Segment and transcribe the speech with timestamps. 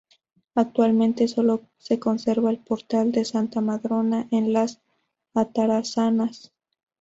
[0.55, 4.81] Actualmente sólo se conserva el Portal de Santa Madrona, en las
[5.35, 6.51] Atarazanas.